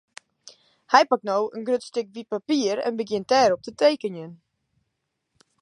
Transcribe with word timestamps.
Hy 0.91 1.01
pakt 1.09 1.25
no 1.27 1.37
in 1.55 1.65
grut 1.67 1.87
stik 1.87 2.07
wyt 2.15 2.31
papier 2.33 2.75
en 2.87 2.97
begjint 2.99 3.29
dêrop 3.31 3.61
te 3.63 3.71
tekenjen. 3.79 4.33